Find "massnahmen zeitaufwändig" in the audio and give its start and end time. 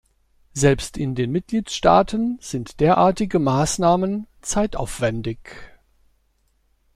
3.37-5.37